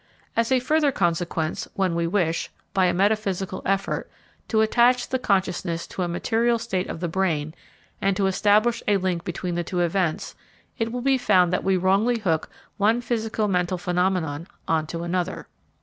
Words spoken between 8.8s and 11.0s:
a link between the two events, it